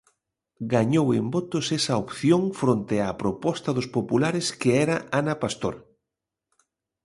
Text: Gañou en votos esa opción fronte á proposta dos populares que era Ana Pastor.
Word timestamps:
Gañou 0.73 1.07
en 1.19 1.25
votos 1.35 1.65
esa 1.77 1.95
opción 2.05 2.41
fronte 2.61 2.95
á 3.05 3.07
proposta 3.23 3.69
dos 3.77 3.87
populares 3.95 4.45
que 4.59 4.71
era 4.85 4.95
Ana 5.19 5.35
Pastor. 5.43 5.75